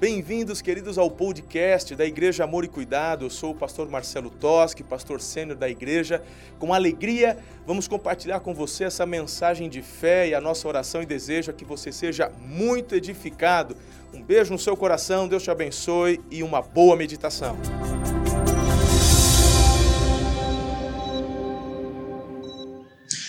[0.00, 3.26] Bem-vindos, queridos, ao podcast da Igreja Amor e Cuidado.
[3.26, 6.22] Eu sou o pastor Marcelo Toschi, pastor sênior da igreja.
[6.58, 7.36] Com alegria,
[7.66, 11.52] vamos compartilhar com você essa mensagem de fé e a nossa oração e desejo é
[11.52, 13.76] que você seja muito edificado.
[14.14, 17.58] Um beijo no seu coração, Deus te abençoe e uma boa meditação.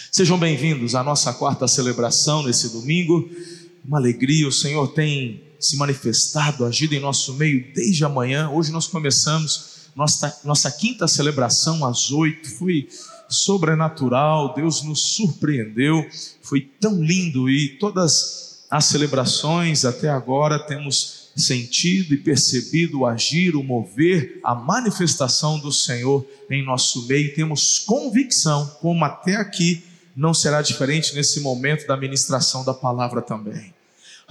[0.09, 3.29] Sejam bem-vindos à nossa quarta celebração nesse domingo.
[3.83, 8.49] Uma alegria, o Senhor tem se manifestado, agido em nosso meio desde amanhã.
[8.49, 12.49] Hoje nós começamos nossa, nossa quinta celebração às oito.
[12.49, 12.88] Foi
[13.30, 16.05] sobrenatural, Deus nos surpreendeu,
[16.41, 23.55] foi tão lindo e todas as celebrações até agora temos sentido e percebido o agir,
[23.55, 27.34] o mover, a manifestação do Senhor em nosso meio.
[27.34, 29.84] Temos convicção, como até aqui
[30.16, 33.73] não será diferente nesse momento da ministração da palavra também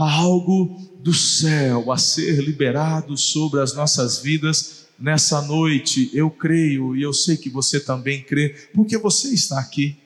[0.03, 6.11] há algo do céu a ser liberado sobre as nossas vidas nessa noite.
[6.15, 9.97] Eu creio e eu sei que você também crê, porque você está aqui.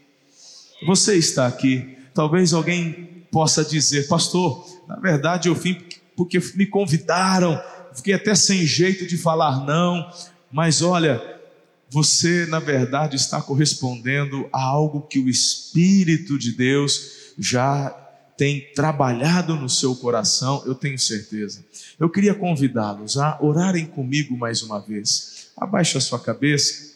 [0.87, 1.97] Você está aqui.
[2.13, 5.79] Talvez alguém possa dizer, pastor, na verdade eu vim
[6.17, 7.61] porque me convidaram,
[7.95, 10.09] fiquei até sem jeito de falar não,
[10.53, 11.21] mas olha,
[11.91, 18.04] você na verdade está correspondendo a algo que o Espírito de Deus já
[18.37, 21.65] tem trabalhado no seu coração, eu tenho certeza.
[21.99, 25.51] Eu queria convidá-los a orarem comigo mais uma vez.
[25.57, 26.95] Abaixe a sua cabeça,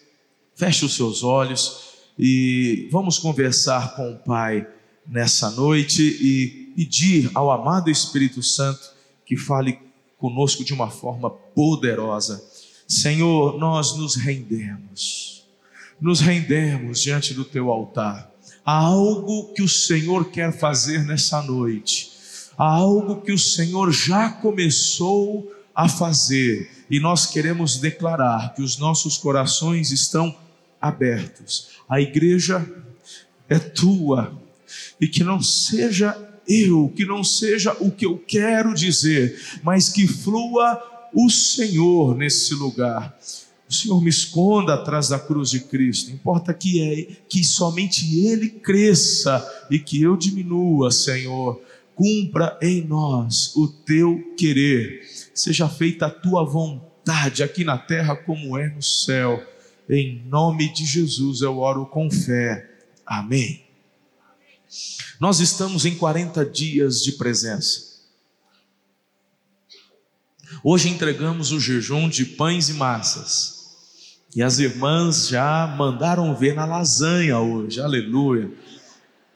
[0.55, 4.67] feche os seus olhos e vamos conversar com o Pai
[5.07, 8.91] nessa noite e pedir ao amado Espírito Santo
[9.25, 9.79] que fale
[10.19, 12.43] conosco de uma forma poderosa.
[12.87, 15.47] Senhor, nós nos rendemos,
[16.01, 18.28] nos rendemos diante do teu altar
[18.71, 22.13] algo que o Senhor quer fazer nessa noite,
[22.59, 28.77] há algo que o Senhor já começou a fazer, e nós queremos declarar que os
[28.77, 30.37] nossos corações estão
[30.79, 31.69] abertos.
[31.89, 32.67] A igreja
[33.49, 34.39] é tua,
[35.01, 36.15] e que não seja
[36.47, 42.53] eu, que não seja o que eu quero dizer, mas que flua o Senhor nesse
[42.53, 43.17] lugar.
[43.69, 46.11] O Senhor me esconda atrás da cruz de Cristo.
[46.11, 51.61] Importa que é que somente Ele cresça e que eu diminua, Senhor.
[51.95, 55.03] Cumpra em nós o teu querer.
[55.35, 59.45] Seja feita a tua vontade aqui na terra como é no céu.
[59.91, 62.71] Em nome de Jesus eu oro com fé.
[63.05, 63.65] Amém.
[65.21, 67.89] Nós estamos em 40 dias de presença.
[70.63, 73.58] Hoje entregamos o jejum de pães e massas.
[74.37, 78.51] E as irmãs já mandaram ver na lasanha hoje, aleluia.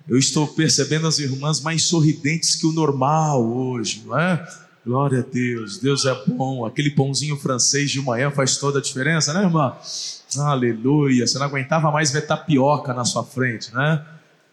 [0.09, 4.47] Eu estou percebendo as irmãs mais sorridentes que o normal hoje, não é?
[4.85, 6.67] Glória a Deus, Deus é bom.
[6.67, 9.75] Aquele pãozinho francês de manhã faz toda a diferença, né, irmã?
[10.39, 11.27] Aleluia.
[11.27, 14.05] Você não aguentava mais ver tapioca na sua frente, né?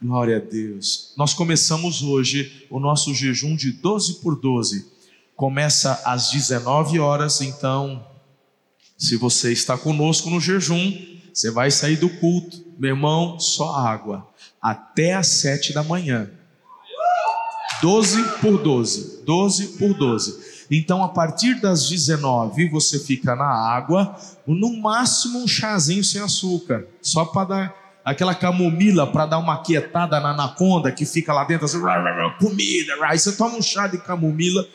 [0.02, 1.14] Glória a Deus.
[1.18, 4.86] Nós começamos hoje o nosso jejum de 12 por 12.
[5.36, 8.06] Começa às 19 horas, então
[9.00, 10.94] se você está conosco no jejum,
[11.34, 14.28] você vai sair do culto, meu irmão, só água,
[14.62, 16.30] até às sete da manhã.
[17.82, 20.66] 12 por 12, 12 por 12.
[20.70, 26.86] Então, a partir das 19, você fica na água, no máximo um chazinho sem açúcar,
[27.02, 31.66] só para dar aquela camomila para dar uma quietada na anaconda que fica lá dentro,
[31.66, 31.80] assim,
[32.38, 34.68] comida, aí você toma um chá de camomila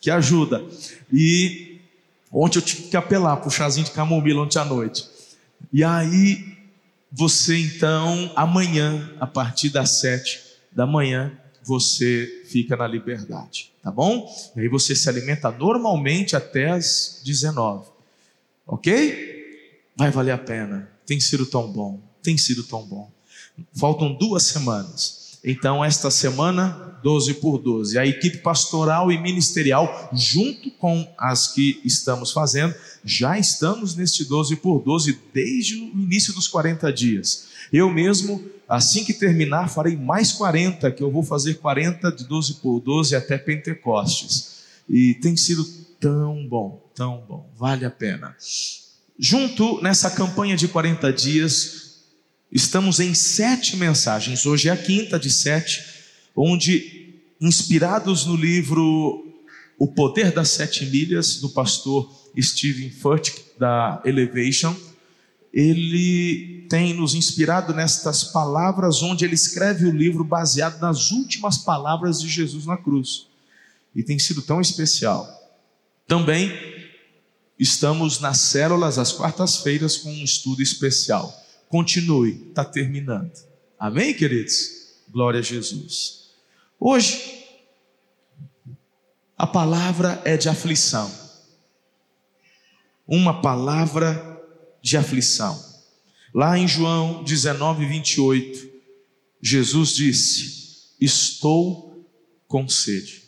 [0.00, 0.62] que ajuda.
[1.12, 1.69] E
[2.32, 5.06] Ontem eu tive que apelar para o chazinho de camomila ontem à noite.
[5.72, 6.56] E aí,
[7.10, 14.28] você então, amanhã, a partir das sete da manhã, você fica na liberdade, tá bom?
[14.56, 17.88] E aí você se alimenta normalmente até as 19.
[18.66, 19.90] Ok?
[19.96, 20.88] Vai valer a pena.
[21.04, 22.00] Tem sido tão bom.
[22.22, 23.10] Tem sido tão bom.
[23.74, 25.19] Faltam duas semanas.
[25.42, 31.80] Então, esta semana, 12 por 12, a equipe pastoral e ministerial, junto com as que
[31.84, 37.48] estamos fazendo, já estamos neste 12 por 12 desde o início dos 40 dias.
[37.72, 42.54] Eu mesmo, assim que terminar, farei mais 40, que eu vou fazer 40 de 12
[42.54, 44.60] por 12 até Pentecostes.
[44.88, 45.64] E tem sido
[45.98, 48.36] tão bom, tão bom, vale a pena.
[49.18, 51.89] Junto nessa campanha de 40 dias,
[52.52, 55.84] Estamos em sete mensagens, hoje é a quinta de sete,
[56.34, 59.24] onde, inspirados no livro
[59.78, 62.10] O Poder das Sete Milhas, do pastor
[62.40, 64.74] Stephen Furtick, da Elevation,
[65.52, 72.20] ele tem nos inspirado nestas palavras, onde ele escreve o livro baseado nas últimas palavras
[72.20, 73.26] de Jesus na cruz.
[73.94, 75.28] E tem sido tão especial.
[76.06, 76.52] Também
[77.56, 81.36] estamos nas células às quartas-feiras com um estudo especial.
[81.70, 83.32] Continue, está terminando.
[83.78, 85.04] Amém, queridos?
[85.08, 86.32] Glória a Jesus.
[86.80, 87.44] Hoje,
[89.38, 91.08] a palavra é de aflição.
[93.06, 94.44] Uma palavra
[94.82, 95.64] de aflição.
[96.34, 98.68] Lá em João 19, 28,
[99.40, 102.04] Jesus disse: Estou
[102.48, 103.22] com sede.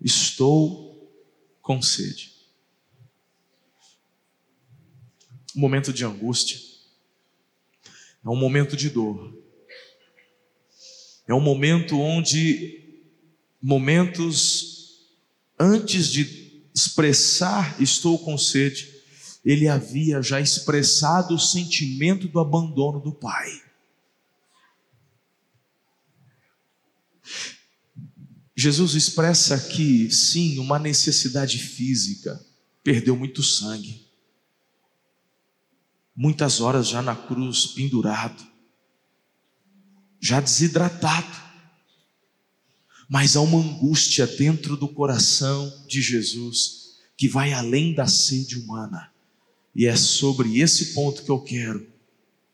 [0.00, 1.06] Estou
[1.60, 2.32] com sede.
[5.54, 6.67] Um momento de angústia,
[8.24, 9.36] é um momento de dor,
[11.26, 12.82] é um momento onde,
[13.60, 14.78] momentos
[15.58, 18.98] antes de expressar estou com sede,
[19.44, 23.62] ele havia já expressado o sentimento do abandono do pai.
[28.56, 32.44] Jesus expressa aqui, sim, uma necessidade física.
[32.82, 34.07] Perdeu muito sangue.
[36.20, 38.44] Muitas horas já na cruz, pendurado.
[40.20, 41.28] Já desidratado.
[43.08, 49.12] Mas há uma angústia dentro do coração de Jesus que vai além da sede humana.
[49.72, 51.86] E é sobre esse ponto que eu quero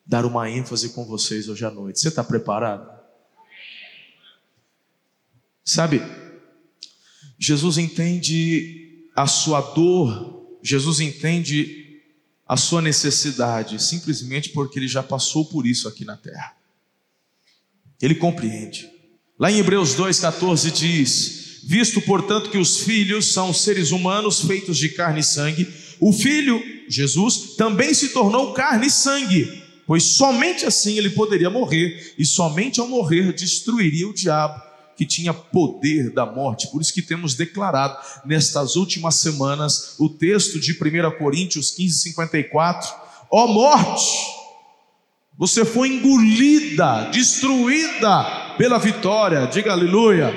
[0.05, 2.01] dar uma ênfase com vocês hoje à noite.
[2.01, 2.87] Você está preparado?
[5.65, 6.03] Sabe,
[7.39, 11.84] Jesus entende a sua dor, Jesus entende
[12.47, 16.53] a sua necessidade, simplesmente porque ele já passou por isso aqui na terra.
[18.01, 18.89] Ele compreende.
[19.39, 24.91] Lá em Hebreus 2,14 diz: Visto, portanto, que os filhos são seres humanos feitos de
[24.91, 25.67] carne e sangue,
[26.01, 32.15] o filho, Jesus, também se tornou carne e sangue, pois somente assim ele poderia morrer,
[32.19, 36.69] e somente ao morrer destruiria o diabo que tinha poder da morte.
[36.71, 42.95] Por isso que temos declarado nestas últimas semanas o texto de 1 Coríntios 15, 54:
[43.31, 44.07] Ó oh morte,
[45.37, 49.47] você foi engolida, destruída pela vitória.
[49.47, 50.33] Diga aleluia.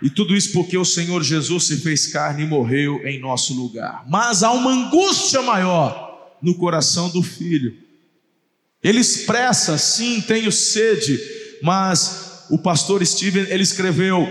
[0.00, 4.04] E tudo isso porque o Senhor Jesus se fez carne e morreu em nosso lugar.
[4.06, 7.74] Mas há uma angústia maior no coração do filho.
[8.82, 11.18] Ele expressa, sim, tenho sede,
[11.62, 14.26] mas o pastor Steven ele escreveu: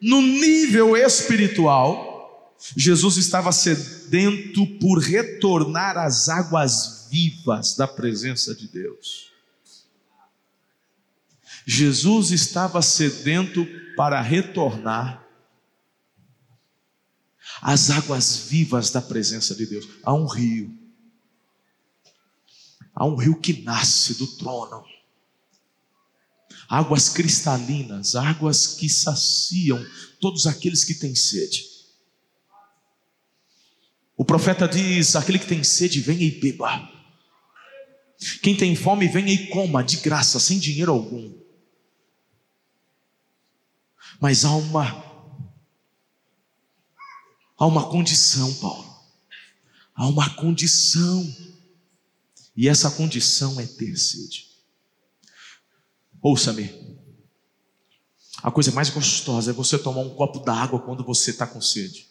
[0.00, 9.32] no nível espiritual, Jesus estava sedento por retornar às águas vivas da presença de Deus.
[11.66, 13.66] Jesus estava sedento
[13.96, 15.26] para retornar
[17.60, 19.88] às águas vivas da presença de Deus.
[20.04, 20.72] Há um rio,
[22.94, 24.84] há um rio que nasce do trono
[26.68, 29.84] águas cristalinas, águas que saciam
[30.20, 31.64] todos aqueles que têm sede.
[34.16, 36.90] O profeta diz: aquele que tem sede, venha e beba.
[38.42, 41.34] Quem tem fome, venha e coma, de graça, sem dinheiro algum.
[44.18, 44.84] Mas há uma,
[47.58, 48.86] há uma condição, Paulo.
[49.94, 51.34] Há uma condição.
[52.56, 54.55] E essa condição é ter sede.
[56.26, 56.68] Ouça-me.
[58.42, 62.08] A coisa mais gostosa é você tomar um copo d'água quando você está com sede.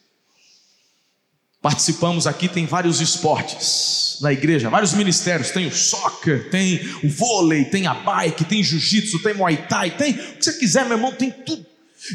[1.61, 5.51] Participamos aqui, tem vários esportes na igreja, vários ministérios.
[5.51, 10.13] Tem o soccer, tem o vôlei, tem a bike, tem jiu-jitsu, tem muay thai, tem
[10.13, 11.65] o que você quiser, meu irmão, tem tudo.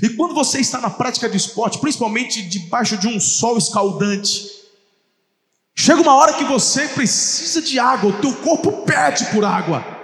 [0.03, 4.47] E quando você está na prática de esporte, principalmente debaixo de um sol escaldante,
[5.77, 10.00] chega uma hora que você precisa de água, o teu corpo pede por água.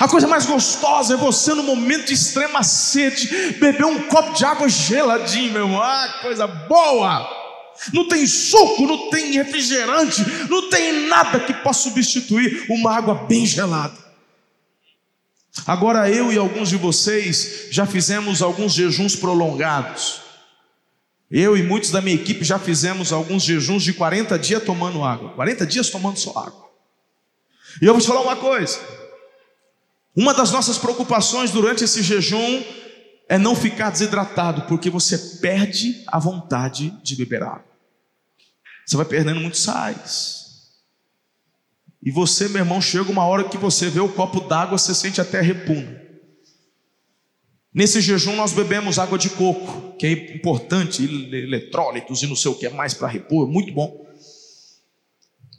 [0.00, 4.44] A coisa mais gostosa é você, no momento de extrema sede, beber um copo de
[4.44, 5.80] água geladinho, meu irmão.
[5.80, 7.46] Ah, coisa boa!
[7.92, 13.46] Não tem suco, não tem refrigerante, não tem nada que possa substituir uma água bem
[13.46, 13.96] gelada.
[15.66, 20.20] Agora eu e alguns de vocês já fizemos alguns jejuns prolongados.
[21.30, 25.30] Eu e muitos da minha equipe já fizemos alguns jejuns de 40 dias tomando água.
[25.30, 26.66] 40 dias tomando só água.
[27.80, 28.78] E eu vou te falar uma coisa.
[30.16, 32.64] Uma das nossas preocupações durante esse jejum
[33.28, 37.66] é não ficar desidratado, porque você perde a vontade de beber água.
[38.86, 40.46] Você vai perdendo muitos sais.
[42.02, 45.20] E você, meu irmão, chega uma hora que você vê o copo d'água, você sente
[45.20, 45.98] até repugno.
[47.74, 52.54] Nesse jejum nós bebemos água de coco, que é importante, eletrólitos e não sei o
[52.54, 54.05] que é mais para repor, muito bom.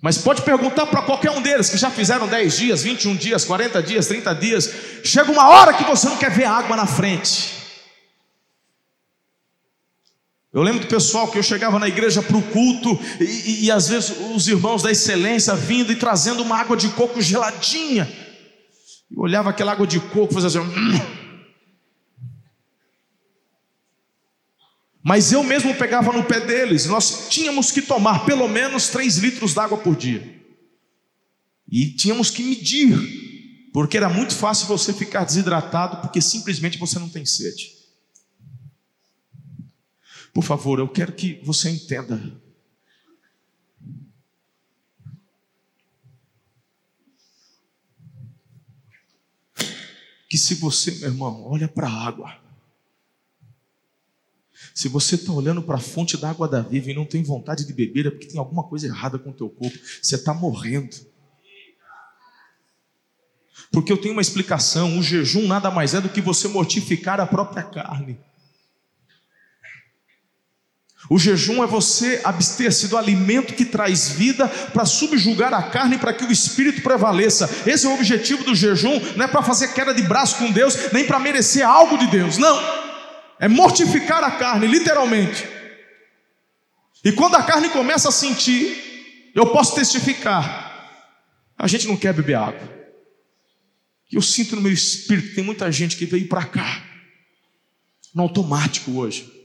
[0.01, 3.81] Mas pode perguntar para qualquer um deles que já fizeram 10 dias, 21 dias, 40
[3.81, 4.71] dias, 30 dias.
[5.03, 7.57] Chega uma hora que você não quer ver água na frente.
[10.53, 13.71] Eu lembro do pessoal que eu chegava na igreja para o culto e, e, e,
[13.71, 18.11] às vezes os irmãos da excelência vindo e trazendo uma água de coco geladinha.
[19.11, 20.69] Eu olhava aquela água de coco e fazia assim.
[20.69, 21.16] Hum.
[25.07, 26.85] Mas eu mesmo pegava no pé deles.
[26.85, 30.43] Nós tínhamos que tomar pelo menos 3 litros d'água por dia.
[31.65, 37.07] E tínhamos que medir, porque era muito fácil você ficar desidratado porque simplesmente você não
[37.07, 37.71] tem sede.
[40.33, 42.21] Por favor, eu quero que você entenda.
[50.29, 52.46] Que se você, meu irmão, olha para a água,
[54.77, 57.65] se você está olhando para a fonte da água da vida e não tem vontade
[57.65, 59.75] de beber, é porque tem alguma coisa errada com o teu corpo.
[59.99, 60.95] Você está morrendo.
[63.71, 67.25] Porque eu tenho uma explicação: o jejum nada mais é do que você mortificar a
[67.25, 68.19] própria carne.
[71.09, 76.13] O jejum é você abster-se do alimento que traz vida para subjugar a carne para
[76.13, 77.49] que o espírito prevaleça.
[77.65, 80.91] Esse é o objetivo do jejum, não é para fazer queda de braço com Deus,
[80.93, 82.86] nem para merecer algo de Deus, não.
[83.39, 85.47] É mortificar a carne, literalmente.
[87.03, 90.65] E quando a carne começa a sentir, eu posso testificar,
[91.57, 92.77] a gente não quer beber água.
[94.11, 96.83] Eu sinto no meu espírito, tem muita gente que veio para cá,
[98.13, 99.37] no automático hoje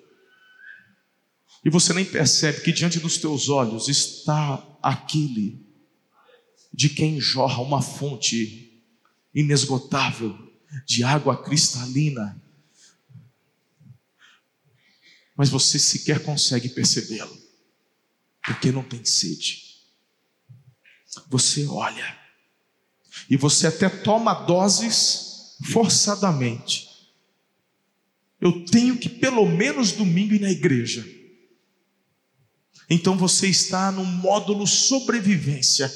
[1.65, 5.65] e você nem percebe que diante dos teus olhos está aquele
[6.75, 8.83] de quem jorra uma fonte
[9.35, 10.37] inesgotável
[10.87, 12.42] de água cristalina.
[15.37, 17.37] Mas você sequer consegue percebê-lo,
[18.45, 19.63] porque não tem sede.
[21.29, 22.19] Você olha,
[23.29, 26.89] e você até toma doses forçadamente.
[28.41, 31.07] Eu tenho que pelo menos domingo ir na igreja.
[32.91, 35.91] Então você está no módulo sobrevivência.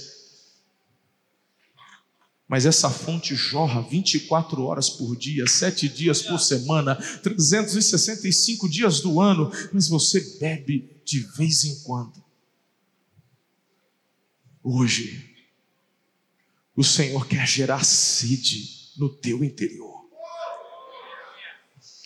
[2.48, 9.20] Mas essa fonte jorra 24 horas por dia, 7 dias por semana, 365 dias do
[9.20, 12.24] ano, mas você bebe de vez em quando.
[14.62, 15.34] Hoje,
[16.76, 20.04] o Senhor quer gerar sede no teu interior.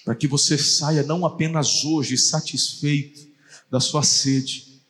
[0.05, 3.29] Para que você saia não apenas hoje satisfeito
[3.71, 4.81] da sua sede,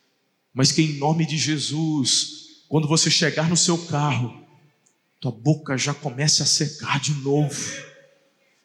[0.55, 4.47] mas que em nome de Jesus, quando você chegar no seu carro,
[5.21, 7.55] tua boca já comece a secar de novo.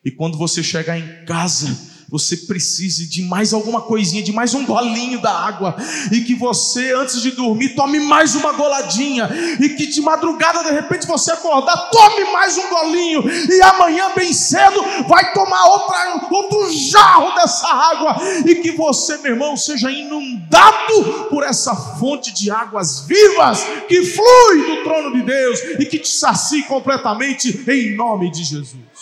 [0.03, 4.65] E quando você chegar em casa, você precise de mais alguma coisinha, de mais um
[4.65, 5.75] golinho da água,
[6.11, 10.71] e que você, antes de dormir, tome mais uma goladinha, e que de madrugada, de
[10.71, 16.71] repente, você acordar, tome mais um golinho, e amanhã, bem cedo, vai tomar outra, outro
[16.71, 23.05] jarro dessa água, e que você, meu irmão, seja inundado por essa fonte de águas
[23.07, 28.43] vivas que flui do trono de Deus e que te sacie completamente em nome de
[28.43, 28.94] Jesus.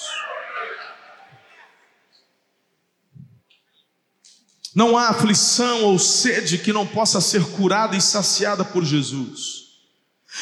[4.76, 9.64] Não há aflição ou sede que não possa ser curada e saciada por Jesus.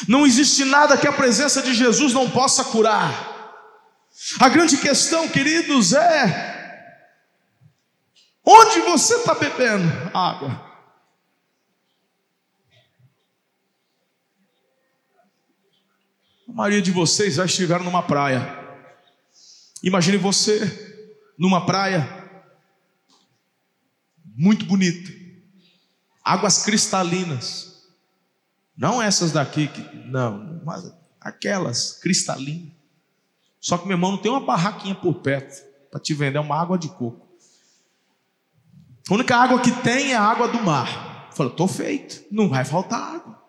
[0.08, 3.30] Não existe nada que a presença de Jesus não possa curar.
[4.40, 7.20] A grande questão, queridos, é:
[8.44, 10.72] onde você está bebendo água?
[16.48, 18.58] A maioria de vocês já estiveram numa praia.
[19.82, 20.90] Imagine você
[21.38, 22.21] numa praia
[24.36, 25.10] muito bonita,
[26.24, 27.86] águas cristalinas,
[28.76, 32.72] não essas daqui, que, não, mas aquelas cristalinas.
[33.60, 36.76] Só que meu irmão não tem uma barraquinha por perto para te vender uma água
[36.76, 37.28] de coco.
[39.08, 41.30] A única água que tem é a água do mar.
[41.32, 43.42] Falou, estou feito, não vai faltar água.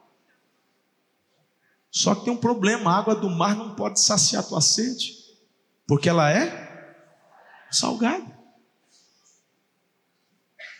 [1.94, 5.14] Só que tem um problema: a água do mar não pode saciar tua sede,
[5.88, 6.98] porque ela é
[7.70, 8.33] salgada.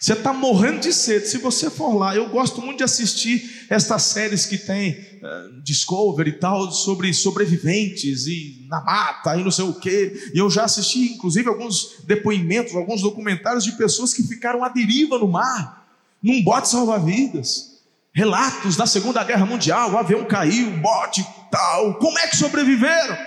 [0.04, 1.30] Você está morrendo de sede.
[1.30, 6.32] Se você for lá, eu gosto muito de assistir estas séries que tem uh, Discovery
[6.32, 10.32] e tal, sobre sobreviventes e na mata e não sei o quê.
[10.34, 15.18] E eu já assisti, inclusive, alguns depoimentos, alguns documentários de pessoas que ficaram à deriva
[15.18, 15.88] no mar,
[16.22, 17.82] num bote salva-vidas.
[18.14, 21.94] Relatos da Segunda Guerra Mundial: o avião caiu, o bote tal.
[21.94, 23.18] Como é que sobreviveram?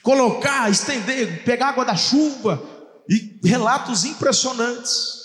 [0.00, 2.73] Colocar, estender, pegar água da chuva
[3.08, 5.22] e relatos impressionantes.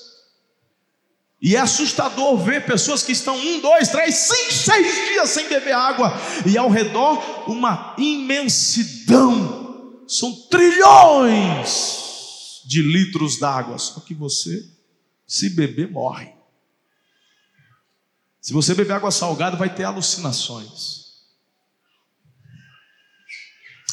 [1.42, 5.74] E é assustador ver pessoas que estão um, dois, três, cinco, seis dias sem beber
[5.74, 6.12] água,
[6.46, 14.68] e ao redor uma imensidão, são trilhões de litros d'água, só que você
[15.30, 16.34] Se beber, morre.
[18.42, 21.20] Se você beber água salgada, vai ter alucinações.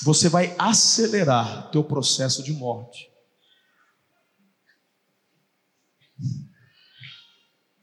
[0.02, 3.10] Você vai acelerar teu processo de morte.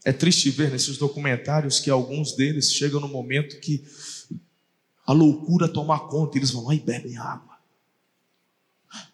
[0.06, 3.84] É triste ver nesses documentários que alguns deles chegam no momento que
[5.06, 7.54] a loucura toma conta, eles vão lá e bebem água.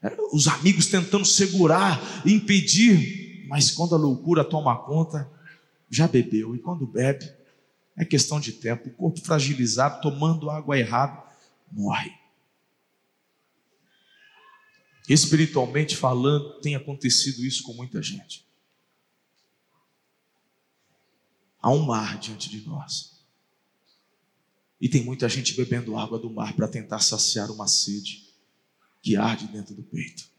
[0.01, 5.29] É, os amigos tentando segurar, impedir, mas quando a loucura toma conta,
[5.89, 6.55] já bebeu.
[6.55, 7.31] E quando bebe,
[7.98, 8.89] é questão de tempo.
[8.89, 11.24] O corpo fragilizado, tomando água errada,
[11.72, 12.12] morre.
[15.08, 18.46] Espiritualmente falando, tem acontecido isso com muita gente.
[21.61, 23.19] Há um mar diante de nós.
[24.79, 28.29] E tem muita gente bebendo água do mar para tentar saciar uma sede
[29.01, 30.29] que arde dentro do peito.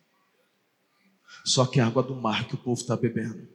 [1.45, 3.49] Só que a água do mar que o povo está bebendo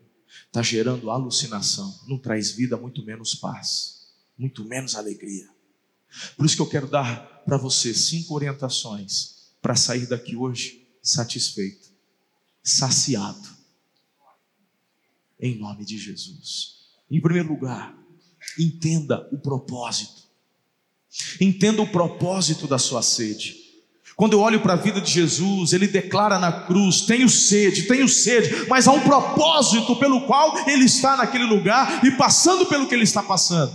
[0.48, 4.08] está gerando alucinação, não traz vida, muito menos paz,
[4.38, 5.50] muito menos alegria.
[6.36, 11.90] Por isso que eu quero dar para você cinco orientações para sair daqui hoje satisfeito,
[12.64, 13.50] saciado,
[15.40, 16.75] em nome de Jesus.
[17.10, 17.96] Em primeiro lugar,
[18.60, 20.24] entenda o propósito.
[21.40, 23.66] Entenda o propósito da sua sede.
[24.16, 28.08] Quando eu olho para a vida de Jesus, ele declara na cruz: tenho sede, tenho
[28.08, 32.96] sede, mas há um propósito pelo qual ele está naquele lugar e passando pelo que
[32.96, 33.74] ele está passando.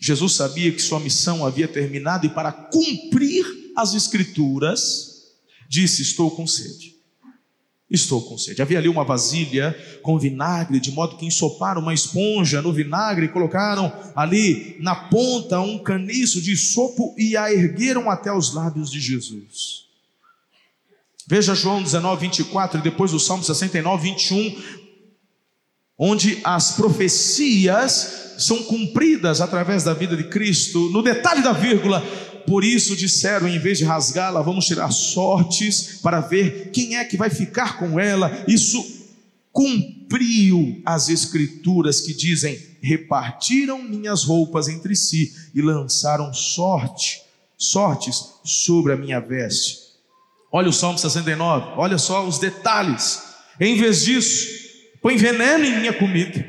[0.00, 5.32] Jesus sabia que sua missão havia terminado e para cumprir as Escrituras,
[5.68, 6.93] disse: Estou com sede.
[7.90, 8.62] Estou com sede.
[8.62, 13.92] Havia ali uma vasilha com vinagre, de modo que ensoparam uma esponja no vinagre colocaram
[14.16, 19.84] ali na ponta um caniço de sopo e a ergueram até os lábios de Jesus.
[21.26, 24.62] Veja João 19, 24 e depois o Salmo 69, 21,
[25.98, 32.02] onde as profecias são cumpridas através da vida de Cristo, no detalhe da vírgula,
[32.46, 37.16] por isso disseram, em vez de rasgá-la, vamos tirar sortes para ver quem é que
[37.16, 38.44] vai ficar com ela.
[38.46, 38.84] Isso
[39.52, 47.22] cumpriu as escrituras que dizem: repartiram minhas roupas entre si e lançaram sorte,
[47.56, 49.84] sortes sobre a minha veste.
[50.52, 53.22] Olha o Salmo 69, olha só os detalhes.
[53.58, 54.46] Em vez disso,
[55.00, 56.44] põe veneno em minha comida,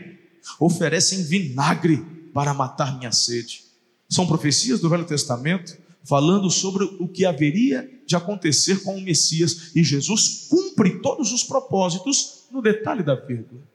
[0.60, 2.04] oferecem vinagre
[2.34, 3.64] para matar minha sede.
[4.10, 9.76] São profecias do Velho Testamento falando sobre o que haveria de acontecer com o Messias,
[9.76, 13.68] e Jesus cumpre todos os propósitos no detalhe da vírgula.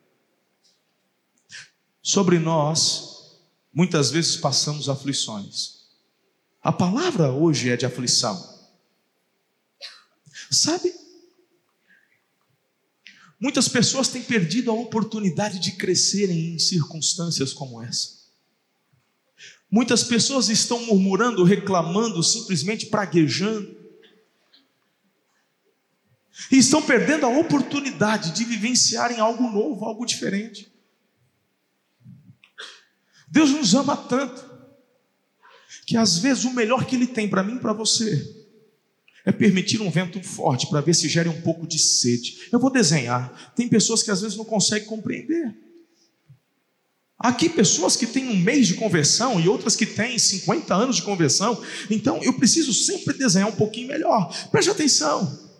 [2.03, 3.41] Sobre nós,
[3.73, 5.81] muitas vezes passamos aflições.
[6.63, 8.39] A palavra hoje é de aflição.
[10.51, 10.93] Sabe?
[13.41, 18.20] Muitas pessoas têm perdido a oportunidade de crescerem em circunstâncias como essa.
[19.71, 23.79] Muitas pessoas estão murmurando, reclamando, simplesmente praguejando.
[26.51, 30.73] E estão perdendo a oportunidade de vivenciarem algo novo, algo diferente.
[33.29, 34.45] Deus nos ama tanto,
[35.87, 38.39] que às vezes o melhor que Ele tem para mim e para você
[39.25, 42.49] é permitir um vento forte para ver se gera um pouco de sede.
[42.51, 43.53] Eu vou desenhar.
[43.55, 45.55] Tem pessoas que às vezes não conseguem compreender.
[47.23, 51.03] Aqui pessoas que têm um mês de conversão e outras que têm 50 anos de
[51.03, 51.63] conversão.
[51.91, 54.35] Então eu preciso sempre desenhar um pouquinho melhor.
[54.51, 55.51] Preste atenção.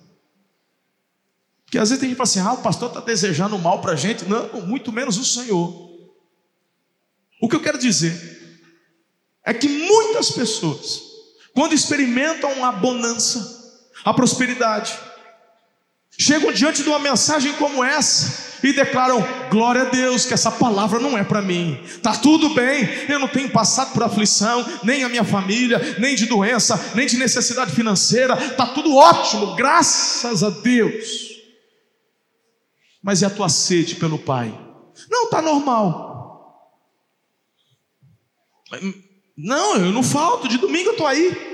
[1.67, 3.93] Porque às vezes tem gente que fala assim: ah, o pastor está desejando mal para
[3.93, 4.25] a gente.
[4.25, 5.91] Não, muito menos o Senhor.
[7.43, 8.19] O que eu quero dizer
[9.45, 11.03] é que muitas pessoas,
[11.55, 14.99] quando experimentam a bonança, a prosperidade,
[16.21, 21.01] chegam diante de uma mensagem como essa e declaram: glória a Deus, que essa palavra
[21.01, 21.83] não é para mim.
[22.03, 26.27] Tá tudo bem, eu não tenho passado por aflição, nem a minha família, nem de
[26.27, 28.37] doença, nem de necessidade financeira.
[28.53, 31.31] Tá tudo ótimo, graças a Deus.
[33.03, 34.53] Mas e a tua sede pelo Pai?
[35.11, 36.79] Não, tá normal.
[39.37, 41.50] Não, eu não falto, de domingo eu tô aí.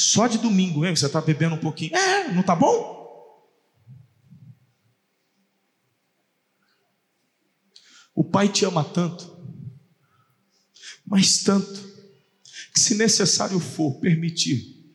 [0.00, 0.96] Só de domingo, hein?
[0.96, 1.94] Você está bebendo um pouquinho.
[1.94, 2.98] É, não tá bom?
[8.14, 9.36] O Pai te ama tanto,
[11.06, 11.88] mas tanto,
[12.72, 14.94] que se necessário for permitir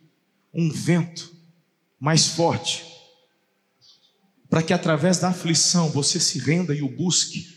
[0.54, 1.36] um vento
[2.00, 2.86] mais forte,
[4.50, 7.48] para que através da aflição você se renda e o busque,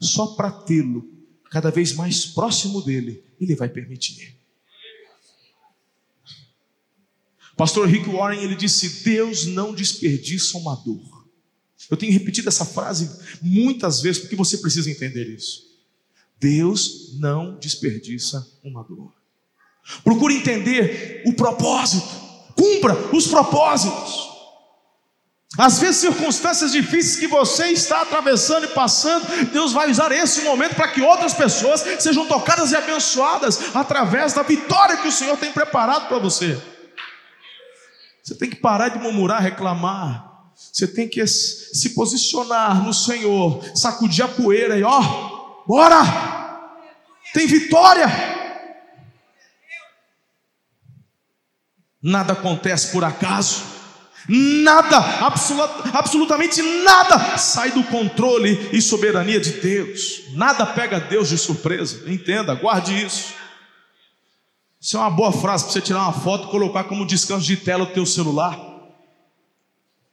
[0.00, 1.06] só para tê-lo
[1.50, 4.37] cada vez mais próximo dele, ele vai permitir.
[7.58, 11.26] Pastor Rick Warren ele disse: Deus não desperdiça uma dor.
[11.90, 13.10] Eu tenho repetido essa frase
[13.42, 15.66] muitas vezes porque você precisa entender isso.
[16.38, 19.12] Deus não desperdiça uma dor.
[20.04, 22.08] Procure entender o propósito.
[22.54, 24.28] Cumpra os propósitos.
[25.58, 30.76] Às vezes, circunstâncias difíceis que você está atravessando e passando, Deus vai usar esse momento
[30.76, 35.50] para que outras pessoas sejam tocadas e abençoadas através da vitória que o Senhor tem
[35.50, 36.56] preparado para você.
[38.28, 40.50] Você tem que parar de murmurar, reclamar.
[40.54, 45.00] Você tem que se posicionar no Senhor, sacudir a poeira e ó,
[45.66, 45.96] bora!
[47.32, 48.06] Tem vitória!
[52.02, 53.62] Nada acontece por acaso,
[54.28, 61.38] nada, absolut, absolutamente nada sai do controle e soberania de Deus, nada pega Deus de
[61.38, 63.38] surpresa, entenda, guarde isso.
[64.80, 67.56] Isso é uma boa frase para você tirar uma foto e colocar como descanso de
[67.56, 68.68] tela o teu celular.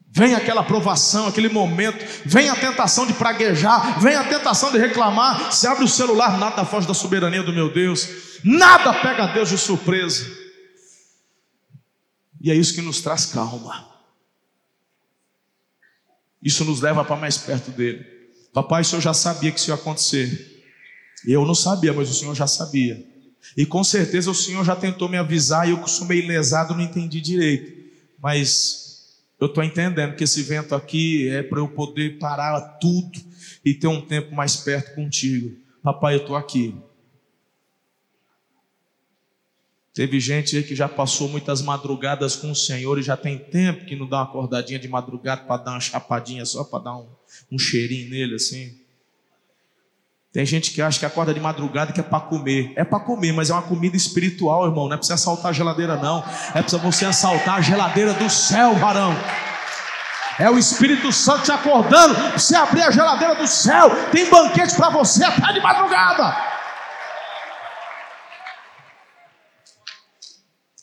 [0.07, 5.51] Vem aquela aprovação, aquele momento, vem a tentação de praguejar, vem a tentação de reclamar.
[5.51, 8.07] Se abre o celular, nada foge da soberania do meu Deus,
[8.43, 10.25] nada pega a Deus de surpresa.
[12.41, 13.93] E é isso que nos traz calma.
[16.41, 18.05] Isso nos leva para mais perto dele.
[18.53, 20.63] Papai, o senhor já sabia que isso ia acontecer.
[21.27, 23.14] Eu não sabia, mas o senhor já sabia.
[23.55, 26.81] E com certeza o senhor já tentou me avisar e eu sou meio lesado, não
[26.81, 27.85] entendi direito.
[28.21, 28.85] Mas
[29.39, 33.19] eu estou entendendo que esse vento aqui é para eu poder parar tudo
[33.63, 35.57] e ter um tempo mais perto contigo.
[35.83, 36.75] Papai, eu estou aqui.
[39.93, 43.85] Teve gente aí que já passou muitas madrugadas com o Senhor e já tem tempo
[43.85, 47.07] que não dá uma acordadinha de madrugada para dar uma chapadinha só para dar um,
[47.49, 48.77] um cheirinho nele assim.
[50.35, 52.73] Tem gente que acha que acorda de madrugada que é para comer.
[52.75, 54.89] É para comer, mas é uma comida espiritual, irmão.
[54.89, 56.25] Não é para você assaltar a geladeira, não.
[56.53, 59.15] É para você assaltar a geladeira do céu, varão.
[60.37, 62.15] É o Espírito Santo te acordando.
[62.33, 66.35] Você abrir a geladeira do céu, tem banquete para você até de madrugada.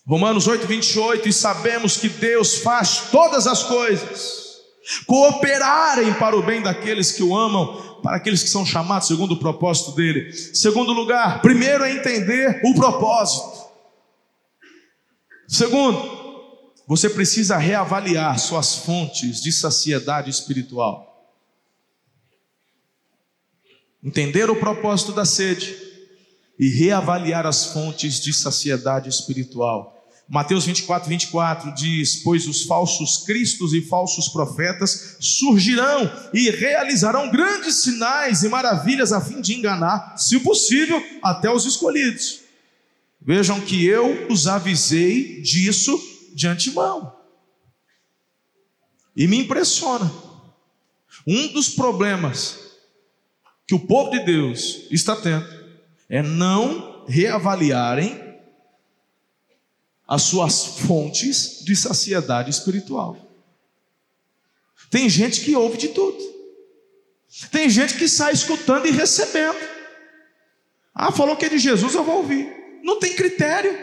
[0.09, 1.29] Romanos 8, 28.
[1.29, 4.42] E sabemos que Deus faz todas as coisas
[5.07, 9.39] cooperarem para o bem daqueles que o amam para aqueles que são chamados segundo o
[9.39, 10.33] propósito dele.
[10.33, 13.63] Segundo lugar, primeiro é entender o propósito.
[15.47, 16.21] Segundo,
[16.87, 21.09] você precisa reavaliar suas fontes de saciedade espiritual.
[24.03, 25.77] Entender o propósito da sede
[26.59, 29.92] e reavaliar as fontes de saciedade espiritual.
[30.29, 37.83] Mateus 24, 24 diz: Pois os falsos cristos e falsos profetas surgirão e realizarão grandes
[37.83, 42.41] sinais e maravilhas a fim de enganar, se possível, até os escolhidos.
[43.21, 46.01] Vejam que eu os avisei disso
[46.35, 47.15] de antemão.
[49.15, 50.11] E me impressiona.
[51.27, 52.59] Um dos problemas
[53.67, 55.47] que o povo de Deus está tendo
[56.09, 58.22] é não reavaliarem
[60.13, 63.17] as suas fontes de saciedade espiritual.
[64.91, 66.19] Tem gente que ouve de tudo.
[67.51, 69.57] Tem gente que sai escutando e recebendo.
[70.95, 72.47] Ah, falou que é de Jesus, eu vou ouvir.
[72.85, 73.75] Não tem critério.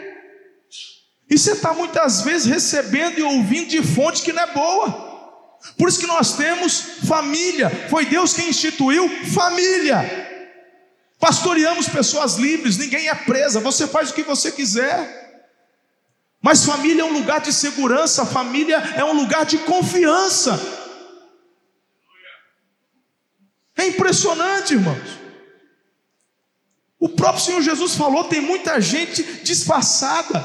[1.28, 5.58] E você está muitas vezes recebendo e ouvindo de fonte que não é boa.
[5.76, 7.88] Por isso que nós temos família.
[7.90, 9.98] Foi Deus quem instituiu família.
[11.18, 15.20] Pastoreamos pessoas livres, ninguém é presa, você faz o que você quiser.
[16.42, 20.58] Mas família é um lugar de segurança, família é um lugar de confiança.
[23.76, 25.20] É impressionante, irmãos.
[26.98, 30.42] O próprio Senhor Jesus falou: tem muita gente disfarçada,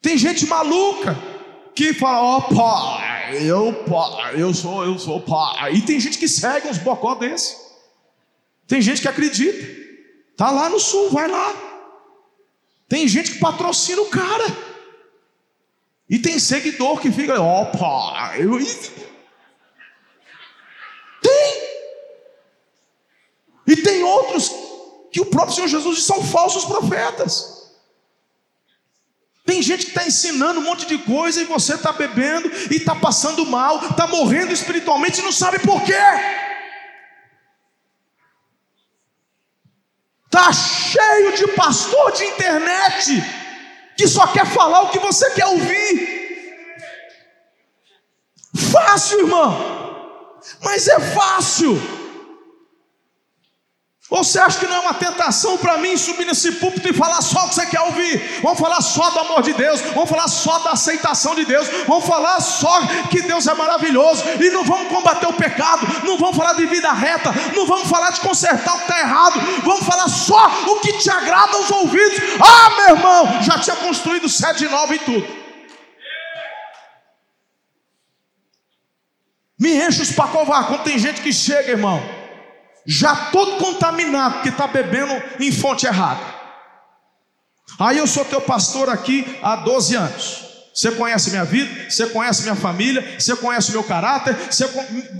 [0.00, 1.16] tem gente maluca
[1.74, 5.74] que fala: ó oh, pai, eu pai, eu sou, eu sou pai.
[5.74, 7.56] E tem gente que segue uns bocó desse.
[8.66, 9.66] Tem gente que acredita.
[10.36, 11.67] Tá lá no sul, vai lá.
[12.88, 14.46] Tem gente que patrocina o cara.
[16.08, 18.58] E tem seguidor que fica, opa, eu.
[21.20, 21.68] Tem.
[23.66, 24.50] E tem outros
[25.12, 27.58] que o próprio Senhor Jesus diz são falsos profetas.
[29.44, 32.94] Tem gente que está ensinando um monte de coisa e você está bebendo e está
[32.94, 35.92] passando mal, está morrendo espiritualmente e não sabe por quê.
[40.30, 43.24] Está cheio de pastor de internet
[43.96, 46.18] que só quer falar o que você quer ouvir.
[48.70, 50.38] Fácil, irmão.
[50.62, 51.80] Mas é fácil.
[54.10, 57.20] Ou você acha que não é uma tentação para mim subir nesse púlpito e falar
[57.20, 58.40] só o que você quer ouvir?
[58.42, 62.06] Vamos falar só do amor de Deus, vamos falar só da aceitação de Deus, vamos
[62.06, 66.54] falar só que Deus é maravilhoso e não vamos combater o pecado, não vamos falar
[66.54, 70.50] de vida reta, não vamos falar de consertar o que está errado, vamos falar só
[70.68, 72.18] o que te agrada aos ouvidos.
[72.40, 75.38] Ah, meu irmão, já tinha construído sede nova e tudo.
[79.60, 82.17] Me enche os pacovar quando tem gente que chega, irmão
[82.88, 86.22] já todo contaminado, porque está bebendo em fonte errada.
[87.78, 90.48] Aí eu sou teu pastor aqui há 12 anos.
[90.74, 94.66] Você conhece minha vida, você conhece minha família, você conhece meu caráter, você...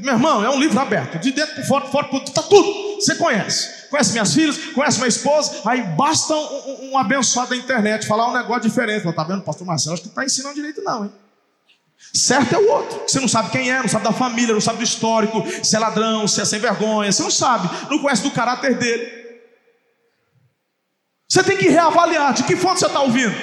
[0.03, 3.17] meu irmão, é um livro aberto, de dentro para fora, fora para está tudo, você
[3.17, 3.89] conhece.
[3.91, 8.29] Conhece minhas filhas, conhece minha esposa, aí basta um, um, um abençoado da internet falar
[8.29, 9.07] um negócio diferente.
[9.07, 11.13] Está vendo, pastor Marcelo, acho que está ensinando direito, não, hein?
[12.15, 13.03] Certo é o outro.
[13.07, 15.79] Você não sabe quem é, não sabe da família, não sabe do histórico, se é
[15.79, 17.13] ladrão, se é sem vergonha.
[17.13, 19.19] Você não sabe, não conhece do caráter dele.
[21.29, 23.35] Você tem que reavaliar de que fonte você está ouvindo.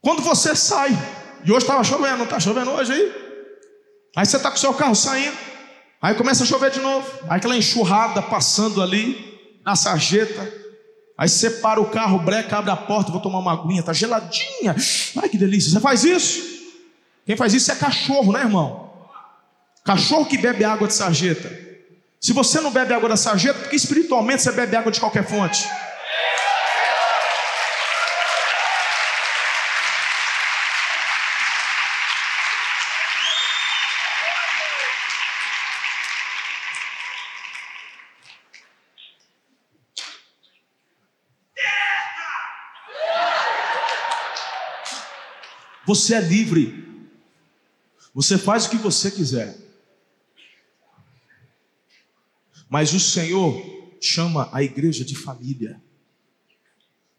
[0.00, 0.90] Quando você sai,
[1.44, 3.30] e hoje estava chovendo, não está chovendo hoje aí?
[4.16, 5.36] Aí você está com o seu carro saindo,
[6.00, 10.59] aí começa a chover de novo, aí aquela enxurrada passando ali na sarjeta,
[11.20, 14.74] Aí você para o carro, breca, abre a porta, vou tomar uma aguinha, tá geladinha.
[15.22, 15.70] Ai que delícia.
[15.70, 16.40] Você faz isso?
[17.26, 18.90] Quem faz isso é cachorro, né, irmão?
[19.84, 21.54] Cachorro que bebe água de sarjeta.
[22.18, 25.68] Se você não bebe água da sarjeta, porque espiritualmente você bebe água de qualquer fonte.
[45.90, 46.88] Você é livre.
[48.14, 49.58] Você faz o que você quiser.
[52.68, 53.60] Mas o Senhor
[54.00, 55.82] chama a igreja de família.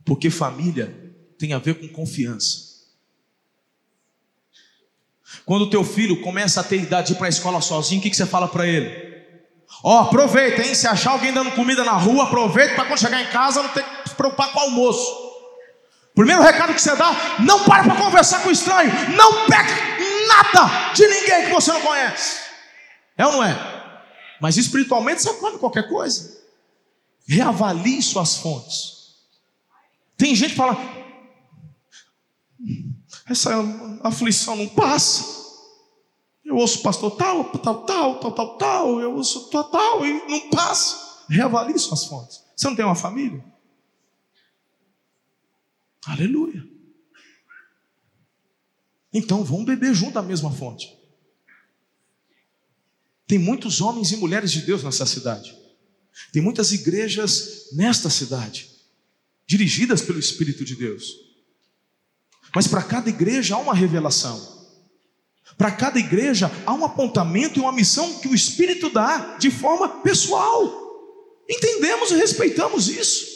[0.06, 2.86] Porque família tem a ver com confiança.
[5.46, 8.04] Quando o teu filho começa a ter idade de ir para a escola sozinho, o
[8.04, 8.88] que, que você fala para ele?
[9.84, 10.74] Ó, oh, aproveita, hein?
[10.76, 13.84] Se achar alguém dando comida na rua, aproveita para quando chegar em casa não ter
[13.84, 15.31] que se preocupar com o almoço.
[16.14, 19.72] Primeiro recado que você dá: não pare para conversar com o estranho, não pegue
[20.28, 22.42] nada de ninguém que você não conhece.
[23.18, 23.56] É ou não é?
[24.42, 26.42] Mas espiritualmente você come qualquer coisa.
[27.28, 29.02] Reavalie suas fontes.
[30.18, 30.78] Tem gente que fala:
[33.30, 33.52] essa
[34.04, 35.40] aflição não passa.
[36.44, 40.50] Eu ouço pastor tal, tal, tal, tal, tal, tal, eu ouço tal, tal, e não
[40.50, 41.26] passa.
[41.30, 42.44] Reavalie suas fontes.
[42.56, 43.51] Você não tem uma família?
[46.06, 46.68] Aleluia.
[49.14, 50.98] Então vamos beber junto da mesma fonte.
[53.28, 55.56] Tem muitos homens e mulheres de Deus nessa cidade.
[56.32, 58.70] Tem muitas igrejas nesta cidade,
[59.48, 61.16] dirigidas pelo Espírito de Deus.
[62.54, 64.60] Mas para cada igreja há uma revelação.
[65.58, 69.88] Para cada igreja há um apontamento e uma missão que o Espírito dá de forma
[70.02, 70.80] pessoal.
[71.50, 73.31] Entendemos e respeitamos isso.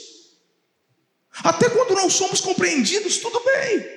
[1.43, 3.95] Até quando não somos compreendidos, tudo bem.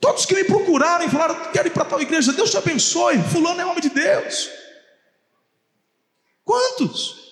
[0.00, 3.60] Todos que me procuraram e falaram, quero ir para tal igreja, Deus te abençoe, fulano
[3.60, 4.50] é homem de Deus.
[6.44, 7.22] Quantos?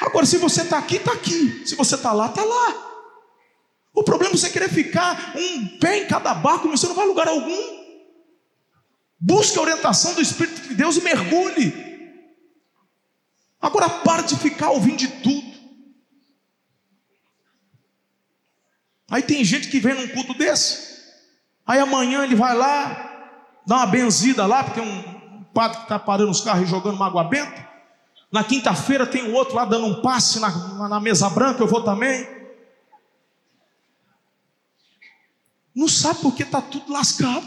[0.00, 1.66] Agora, se você está aqui, está aqui.
[1.66, 2.90] Se você está lá, está lá.
[3.92, 7.04] O problema é você querer ficar um pé em cada barco, mas você não vai
[7.04, 7.80] a lugar algum.
[9.18, 11.90] Busque a orientação do Espírito de Deus e mergulhe.
[13.60, 15.49] Agora para de ficar ouvindo de tudo.
[19.10, 21.00] Aí tem gente que vem num culto desse,
[21.66, 23.28] aí amanhã ele vai lá,
[23.66, 26.94] dá uma benzida lá, porque tem um padre que está parando os carros e jogando
[26.94, 27.68] uma água benta.
[28.30, 31.82] Na quinta-feira tem o outro lá dando um passe na, na mesa branca, eu vou
[31.82, 32.28] também.
[35.74, 37.46] Não sabe porque está tudo lascado.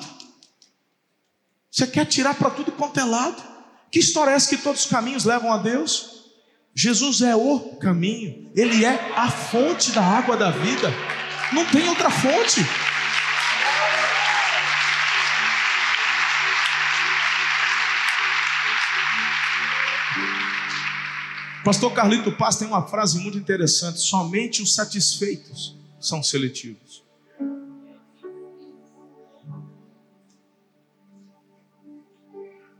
[1.71, 3.41] Você quer tirar para tudo quanto é lado.
[3.89, 6.31] Que história é essa que todos os caminhos levam a Deus?
[6.75, 10.91] Jesus é o caminho, Ele é a fonte da água da vida.
[11.53, 12.61] Não tem outra fonte.
[21.63, 27.03] Pastor Carlito Paz tem uma frase muito interessante: somente os satisfeitos são seletivos.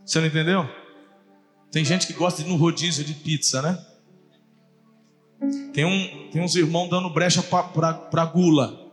[0.03, 0.67] Você não entendeu?
[1.71, 3.92] Tem gente que gosta de no rodízio de pizza, né?
[5.73, 8.83] Tem, um, tem uns irmãos dando brecha para gula.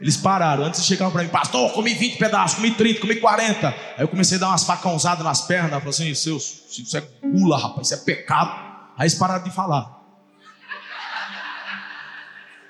[0.00, 0.64] Eles pararam.
[0.64, 3.68] Antes chegar para mim, pastor, comi 20 pedaços, comi 30, comi 40.
[3.68, 5.70] Aí eu comecei a dar umas facãozadas nas pernas.
[5.70, 8.50] Falei assim: isso é gula, rapaz, isso é pecado.
[8.96, 10.02] Aí eles pararam de falar.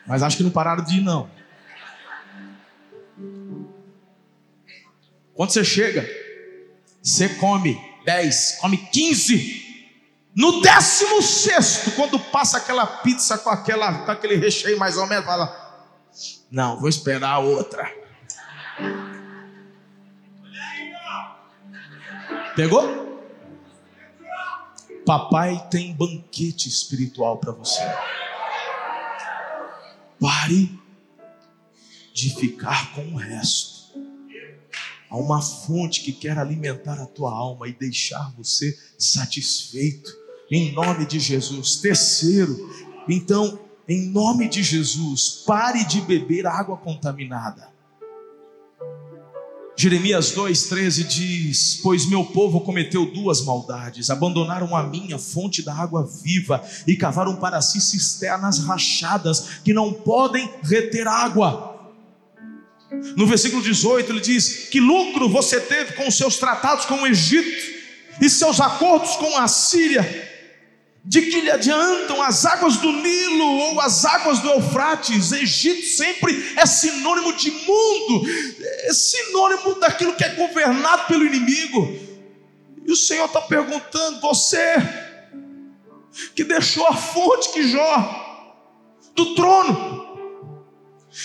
[0.06, 1.28] Mas acho que não pararam de ir, não.
[5.34, 6.08] Quando você chega,
[7.02, 9.63] você come 10, come 15.
[10.34, 15.24] No décimo sexto, quando passa aquela pizza com, aquela, com aquele recheio mais ou menos,
[15.24, 15.84] fala:
[16.50, 17.88] Não, vou esperar a outra.
[22.56, 23.04] Pegou?
[25.06, 27.82] Papai tem banquete espiritual para você.
[30.18, 30.80] Pare
[32.12, 33.74] de ficar com o resto.
[35.10, 40.23] Há uma fonte que quer alimentar a tua alma e deixar você satisfeito.
[40.50, 41.76] Em nome de Jesus.
[41.76, 42.70] Terceiro,
[43.08, 47.72] então, em nome de Jesus, pare de beber água contaminada.
[49.76, 56.08] Jeremias 2,13 diz: Pois meu povo cometeu duas maldades, abandonaram a minha fonte da água
[56.22, 61.74] viva e cavaram para si cisternas rachadas que não podem reter água.
[63.16, 67.74] No versículo 18 ele diz: Que lucro você teve com seus tratados com o Egito
[68.20, 70.33] e seus acordos com a Síria?
[71.06, 75.32] De que lhe adiantam as águas do Nilo ou as águas do Eufrates?
[75.32, 78.22] Egito sempre é sinônimo de mundo,
[78.84, 81.94] é sinônimo daquilo que é governado pelo inimigo.
[82.86, 84.76] E o Senhor está perguntando: você
[86.34, 88.24] que deixou a fonte que jorra
[89.14, 90.04] do trono,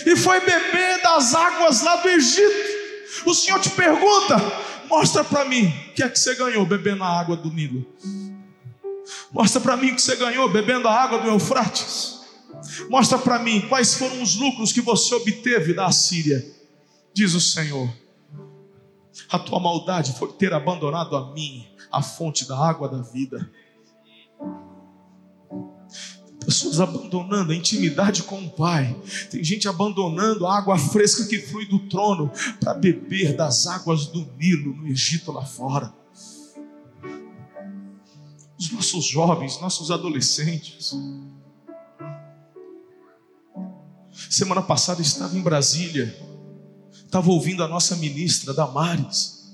[0.06, 2.80] e foi beber das águas lá do Egito.
[3.26, 4.36] O Senhor te pergunta:
[4.90, 7.86] mostra para mim o que é que você ganhou bebendo a água do Nilo.
[9.32, 12.20] Mostra para mim o que você ganhou bebendo a água do Eufrates.
[12.90, 16.44] Mostra para mim quais foram os lucros que você obteve da Assíria.
[17.14, 17.90] Diz o Senhor:
[19.30, 23.50] a tua maldade foi ter abandonado a mim, a fonte da água da vida
[26.50, 28.96] pessoas abandonando a intimidade com o Pai,
[29.30, 34.28] tem gente abandonando a água fresca que flui do trono para beber das águas do
[34.36, 35.94] Nilo no Egito lá fora.
[38.60, 40.94] Os nossos jovens, nossos adolescentes.
[44.30, 46.14] Semana passada estava em Brasília,
[46.92, 49.50] estava ouvindo a nossa ministra Damares,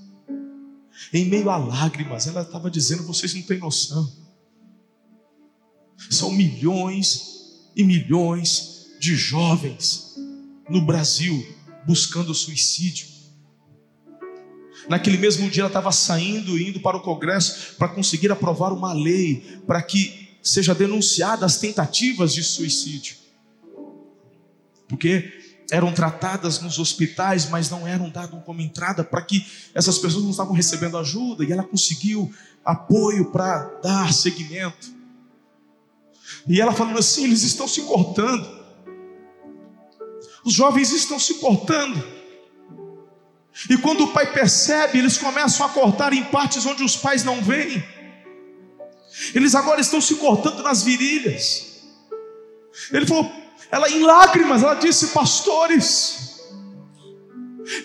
[1.14, 4.26] em meio a lágrimas, ela estava dizendo: vocês não têm noção
[6.10, 10.16] são milhões e milhões de jovens
[10.70, 11.46] no Brasil
[11.86, 13.15] buscando suicídio.
[14.88, 18.94] Naquele mesmo dia ela estava saindo e indo para o Congresso para conseguir aprovar uma
[18.94, 23.16] lei para que seja denunciada as tentativas de suicídio.
[24.88, 30.24] Porque eram tratadas nos hospitais, mas não eram dadas como entrada para que essas pessoas
[30.24, 32.32] não estavam recebendo ajuda e ela conseguiu
[32.64, 34.94] apoio para dar seguimento.
[36.48, 38.64] E ela falando assim: eles estão se cortando.
[40.44, 42.15] Os jovens estão se cortando.
[43.70, 47.42] E quando o pai percebe, eles começam a cortar em partes onde os pais não
[47.42, 47.84] veem.
[49.34, 51.84] Eles agora estão se cortando nas virilhas.
[52.92, 53.32] Ele falou,
[53.72, 56.42] ela em lágrimas, ela disse: Pastores,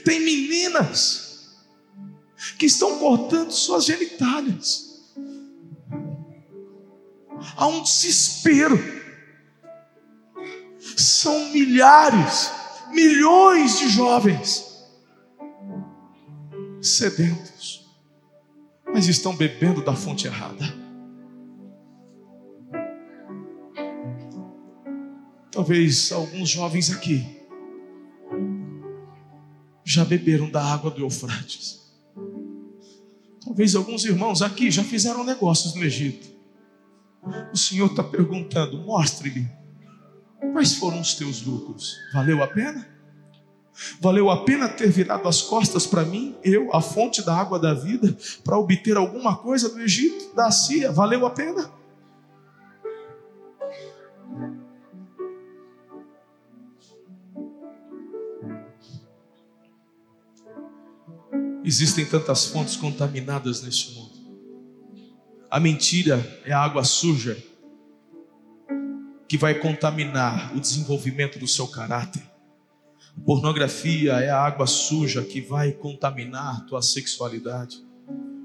[0.05, 1.55] tem meninas
[2.59, 4.91] que estão cortando suas genitálias
[7.57, 9.01] há um desespero.
[10.97, 12.51] São milhares,
[12.91, 14.70] milhões de jovens
[17.01, 17.89] sedentos,
[18.93, 20.65] mas estão bebendo da fonte errada.
[25.51, 27.41] Talvez alguns jovens aqui
[29.83, 31.81] já beberam da água do Eufrates.
[33.43, 36.29] Talvez alguns irmãos aqui já fizeram negócios no Egito.
[37.51, 39.49] O Senhor está perguntando: mostre-lhe
[40.53, 41.97] quais foram os teus lucros.
[42.13, 42.87] Valeu a pena?
[44.01, 47.75] Valeu a pena ter virado as costas para mim, eu, a fonte da água da
[47.75, 50.93] vida, para obter alguma coisa do Egito, da Síria?
[50.93, 51.71] Valeu a pena?
[61.65, 64.11] Existem tantas fontes contaminadas neste mundo.
[65.51, 67.37] A mentira é a água suja
[69.29, 72.30] que vai contaminar o desenvolvimento do seu caráter.
[73.25, 77.85] Pornografia é a água suja que vai contaminar tua sexualidade.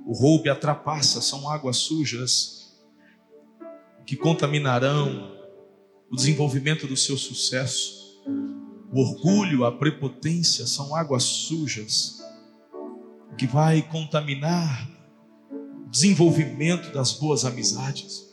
[0.05, 2.75] O roubo e a trapaça são águas sujas
[4.05, 5.31] que contaminarão
[6.11, 8.21] o desenvolvimento do seu sucesso.
[8.91, 12.23] O orgulho, a prepotência são águas sujas
[13.37, 14.89] que vai contaminar
[15.85, 18.24] o desenvolvimento das boas amizades.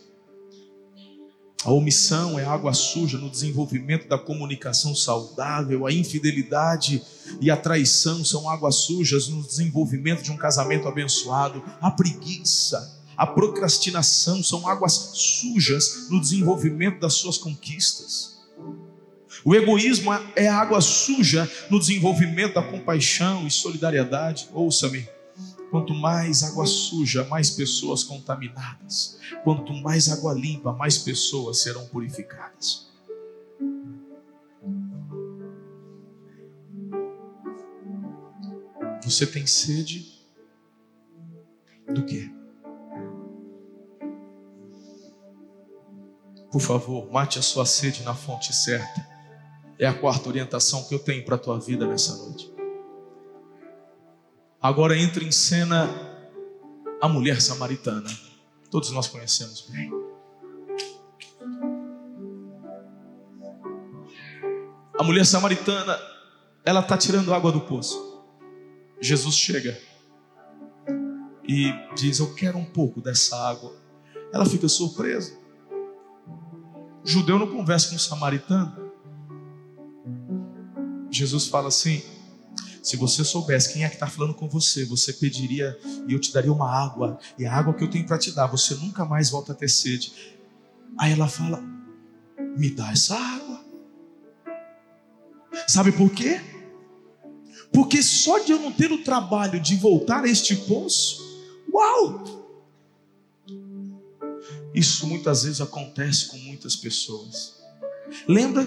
[1.65, 7.01] A omissão é água suja no desenvolvimento da comunicação saudável, a infidelidade
[7.41, 13.27] e a traição são águas sujas no desenvolvimento de um casamento abençoado, a preguiça, a
[13.27, 18.41] procrastinação são águas sujas no desenvolvimento das suas conquistas.
[19.45, 24.49] O egoísmo é água suja no desenvolvimento da compaixão e solidariedade.
[24.53, 25.09] Ouça-me.
[25.73, 29.19] Quanto mais água suja, mais pessoas contaminadas.
[29.43, 32.93] Quanto mais água limpa, mais pessoas serão purificadas.
[39.03, 40.13] Você tem sede
[41.89, 42.31] do quê?
[46.51, 49.09] Por favor, mate a sua sede na fonte certa.
[49.79, 52.53] É a quarta orientação que eu tenho para a tua vida nessa noite.
[54.63, 55.91] Agora entra em cena
[57.01, 58.09] a mulher samaritana.
[58.71, 59.91] Todos nós conhecemos bem.
[64.97, 65.99] A mulher samaritana,
[66.65, 68.23] ela está tirando água do poço.
[69.01, 69.77] Jesus chega
[71.49, 73.75] e diz: Eu quero um pouco dessa água.
[74.33, 75.37] Ela fica surpresa.
[77.05, 78.93] O judeu não conversa com o samaritano.
[81.11, 82.01] Jesus fala assim:
[82.83, 85.79] se você soubesse quem é que está falando com você, você pediria
[86.09, 88.49] e eu te daria uma água, e a água que eu tenho para te dar,
[88.49, 90.13] você nunca mais volta a ter sede.
[90.99, 91.63] Aí ela fala:
[92.57, 93.65] Me dá essa água.
[95.69, 96.41] Sabe por quê?
[97.73, 101.23] Porque só de eu não ter o trabalho de voltar a este poço,
[101.73, 102.43] uau!
[104.75, 107.63] Isso muitas vezes acontece com muitas pessoas.
[108.27, 108.67] Lembra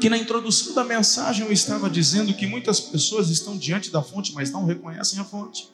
[0.00, 4.32] que na introdução da mensagem eu estava dizendo que muitas pessoas estão diante da fonte,
[4.32, 5.68] mas não reconhecem a fonte.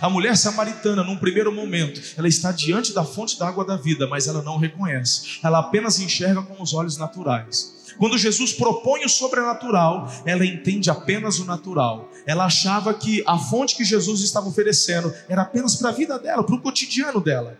[0.00, 4.06] A mulher samaritana, num primeiro momento, ela está diante da fonte da água da vida,
[4.06, 5.38] mas ela não reconhece.
[5.42, 7.94] Ela apenas enxerga com os olhos naturais.
[7.98, 12.10] Quando Jesus propõe o sobrenatural, ela entende apenas o natural.
[12.26, 16.44] Ela achava que a fonte que Jesus estava oferecendo era apenas para a vida dela,
[16.44, 17.58] para o cotidiano dela.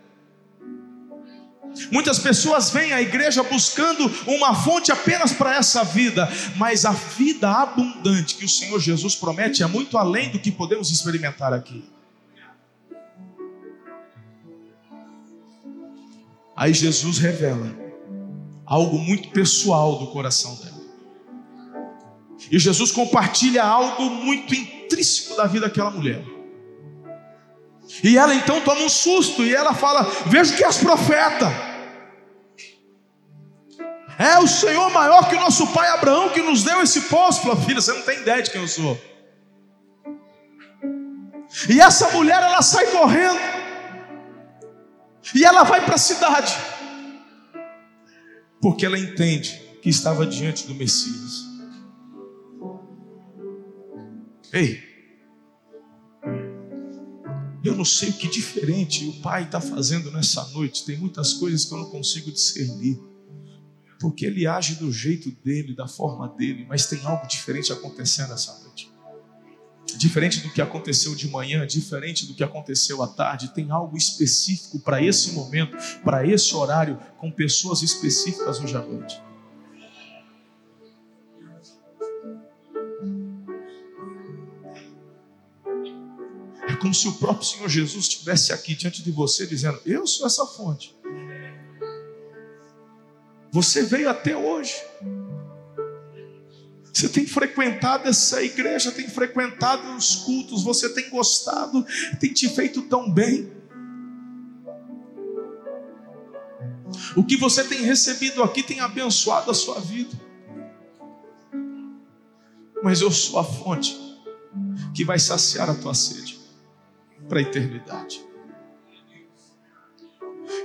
[1.91, 7.51] Muitas pessoas vêm à igreja buscando uma fonte apenas para essa vida, mas a vida
[7.51, 11.85] abundante que o Senhor Jesus promete é muito além do que podemos experimentar aqui.
[16.57, 17.75] Aí Jesus revela
[18.67, 20.81] algo muito pessoal do coração dela.
[22.51, 26.23] E Jesus compartilha algo muito intrínseco da vida daquela mulher.
[28.03, 31.71] E ela então toma um susto e ela fala: Vejo que és profeta.
[34.19, 37.41] É o Senhor maior que o nosso pai Abraão que nos deu esse poço.
[37.41, 39.01] Fala, filha, você não tem ideia de quem eu sou.
[41.69, 43.41] E essa mulher ela sai correndo.
[45.35, 46.55] E ela vai para a cidade.
[48.61, 51.47] Porque ela entende que estava diante do Messias.
[54.53, 54.90] Ei,
[57.63, 60.85] eu não sei o que diferente o Pai está fazendo nessa noite.
[60.85, 62.99] Tem muitas coisas que eu não consigo discernir.
[63.99, 68.59] Porque Ele age do jeito dele, da forma dele, mas tem algo diferente acontecendo nessa
[68.61, 68.91] noite.
[69.99, 74.79] Diferente do que aconteceu de manhã, diferente do que aconteceu à tarde, tem algo específico
[74.81, 79.21] para esse momento, para esse horário, com pessoas específicas hoje à noite.
[86.81, 90.47] Como se o próprio Senhor Jesus estivesse aqui diante de você, dizendo: Eu sou essa
[90.47, 90.97] fonte.
[93.53, 94.75] Você veio até hoje.
[96.93, 101.85] Você tem frequentado essa igreja, tem frequentado os cultos, você tem gostado,
[102.19, 103.53] tem te feito tão bem.
[107.17, 110.19] O que você tem recebido aqui tem abençoado a sua vida.
[112.83, 113.97] Mas eu sou a fonte
[114.95, 116.40] que vai saciar a tua sede
[117.31, 118.21] para a eternidade.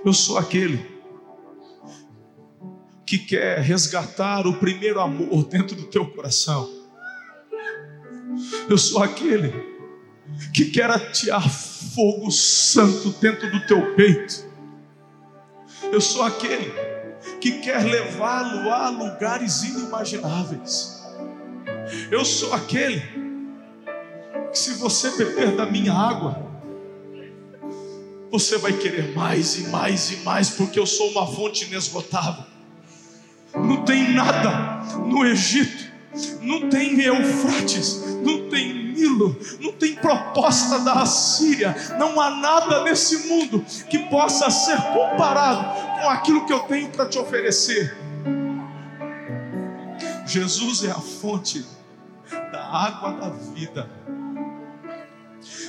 [0.03, 0.83] Eu sou aquele
[3.05, 6.67] que quer resgatar o primeiro amor dentro do teu coração.
[8.67, 9.53] Eu sou aquele
[10.51, 14.43] que quer atear fogo santo dentro do teu peito.
[15.91, 16.73] Eu sou aquele
[17.39, 21.05] que quer levá-lo a lugares inimagináveis.
[22.09, 23.01] Eu sou aquele
[24.51, 26.54] que, se você beber da minha água,
[28.39, 32.43] você vai querer mais e mais e mais, porque eu sou uma fonte inesgotável.
[33.53, 35.85] não tem nada no Egito,
[36.41, 43.27] não tem Eufrates, não tem Nilo, não tem proposta da Assíria, não há nada nesse
[43.27, 47.95] mundo que possa ser comparado com aquilo que eu tenho para te oferecer.
[50.25, 51.65] Jesus é a fonte
[52.51, 53.89] da água da vida.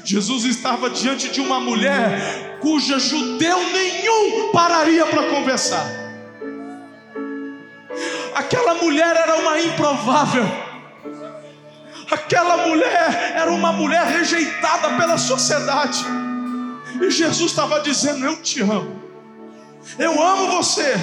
[0.05, 5.87] Jesus estava diante de uma mulher cuja judeu nenhum pararia para conversar.
[8.35, 10.45] Aquela mulher era uma improvável.
[12.11, 16.05] Aquela mulher era uma mulher rejeitada pela sociedade.
[17.01, 19.03] E Jesus estava dizendo: Eu te amo.
[19.99, 20.95] Eu amo você.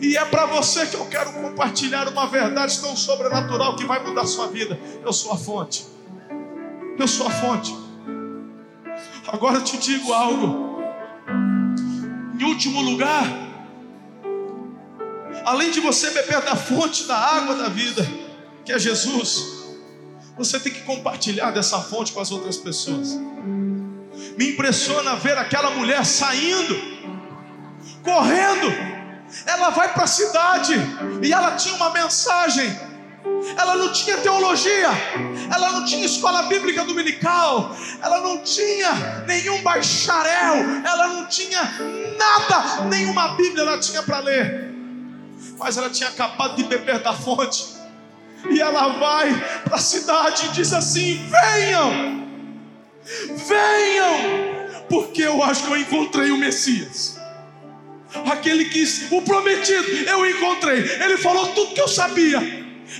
[0.00, 4.26] E é para você que eu quero compartilhar uma verdade tão sobrenatural que vai mudar
[4.26, 4.78] sua vida.
[5.04, 5.86] Eu sou a fonte.
[6.98, 7.79] Eu sou a fonte.
[9.32, 10.82] Agora eu te digo algo.
[12.38, 13.24] Em último lugar,
[15.44, 18.06] além de você beber da fonte da água da vida,
[18.64, 19.68] que é Jesus,
[20.36, 23.18] você tem que compartilhar dessa fonte com as outras pessoas.
[24.36, 26.74] Me impressiona ver aquela mulher saindo,
[28.02, 28.66] correndo.
[29.46, 30.74] Ela vai para a cidade
[31.22, 32.89] e ela tinha uma mensagem
[33.56, 34.88] ela não tinha teologia,
[35.52, 41.62] ela não tinha escola bíblica dominical, ela não tinha nenhum bacharel, ela não tinha
[42.18, 44.72] nada, nenhuma Bíblia ela tinha para ler,
[45.58, 47.80] mas ela tinha acabado de beber da fonte,
[48.48, 49.32] e ela vai
[49.64, 52.26] para a cidade e diz assim: venham,
[53.46, 57.18] venham, porque eu acho que eu encontrei o Messias.
[58.28, 60.78] Aquele que o prometido eu encontrei.
[60.78, 62.40] Ele falou tudo que eu sabia.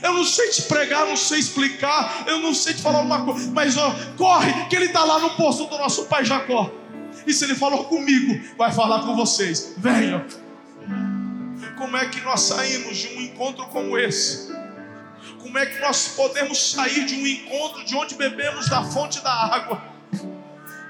[0.03, 3.51] Eu não sei te pregar, não sei explicar, eu não sei te falar uma coisa,
[3.53, 6.71] mas ó, corre, que ele está lá no posto do nosso pai Jacó.
[7.27, 9.75] E se ele falou comigo, vai falar com vocês.
[9.77, 10.25] Venham.
[11.77, 14.51] Como é que nós saímos de um encontro como esse?
[15.39, 19.33] Como é que nós podemos sair de um encontro de onde bebemos da fonte da
[19.33, 19.83] água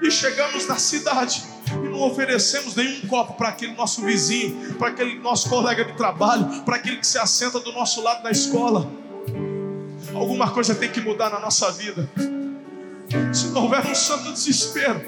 [0.01, 1.43] e chegamos na cidade
[2.03, 6.97] oferecemos nenhum copo para aquele nosso vizinho, para aquele nosso colega de trabalho, para aquele
[6.97, 8.89] que se assenta do nosso lado na escola.
[10.13, 12.09] Alguma coisa tem que mudar na nossa vida.
[13.33, 15.01] Se não houver um santo desespero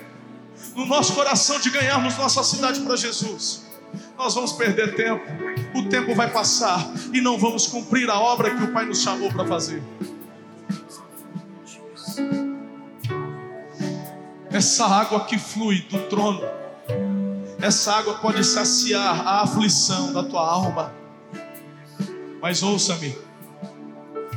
[0.76, 3.64] no nosso coração de ganharmos nossa cidade para Jesus,
[4.18, 5.24] nós vamos perder tempo.
[5.76, 9.32] O tempo vai passar e não vamos cumprir a obra que o Pai nos chamou
[9.32, 9.82] para fazer.
[14.52, 16.42] Essa água que flui do trono,
[17.64, 20.94] essa água pode saciar a aflição da tua alma.
[22.42, 23.18] Mas ouça-me,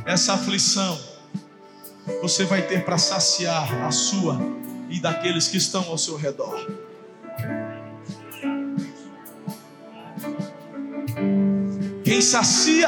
[0.05, 0.97] essa aflição
[2.21, 4.39] você vai ter para saciar a sua
[4.89, 6.55] e daqueles que estão ao seu redor.
[12.05, 12.87] Quem sacia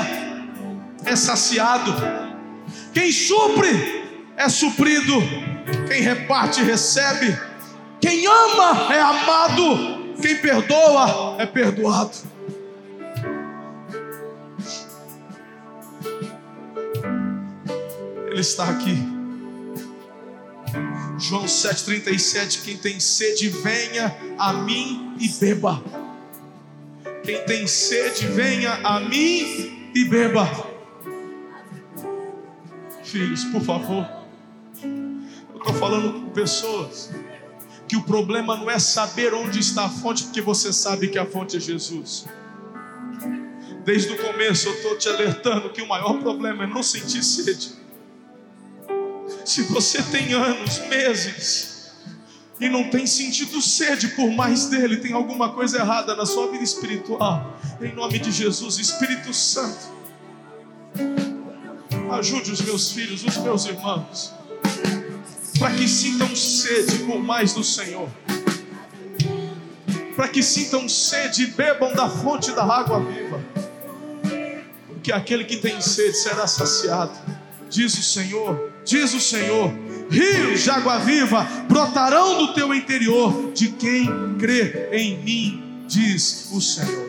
[1.03, 1.93] é saciado,
[2.93, 3.99] quem supre
[4.37, 5.15] é suprido.
[5.89, 7.37] Quem reparte, recebe.
[7.99, 9.88] Quem ama é amado.
[10.21, 12.17] Quem perdoa é perdoado.
[18.27, 18.97] Ele está aqui.
[21.17, 25.83] João 7,37: Quem tem sede, venha a mim e beba.
[27.23, 30.47] Quem tem sede, venha a mim e beba.
[33.03, 34.07] Filhos, por favor.
[34.83, 37.09] Eu estou falando com pessoas
[37.89, 41.25] que o problema não é saber onde está a fonte, porque você sabe que a
[41.25, 42.27] fonte é Jesus.
[43.83, 47.73] Desde o começo eu estou te alertando que o maior problema é não sentir sede.
[49.43, 51.89] Se você tem anos, meses,
[52.61, 56.63] e não tem sentido sede por mais dele, tem alguma coisa errada na sua vida
[56.63, 57.59] espiritual.
[57.81, 59.89] Em nome de Jesus, Espírito Santo,
[62.11, 64.38] ajude os meus filhos, os meus irmãos
[65.59, 68.09] para que sintam sede por mais do Senhor,
[70.15, 73.43] para que sintam sede e bebam da fonte da água viva,
[74.87, 77.11] porque aquele que tem sede será saciado,
[77.69, 79.71] diz o Senhor, diz o Senhor.
[80.09, 84.07] Rios de água viva brotarão do teu interior, de quem
[84.39, 87.08] crê em mim, diz o Senhor.